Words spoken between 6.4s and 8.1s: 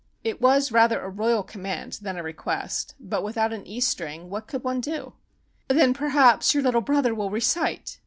your little brother will recite?"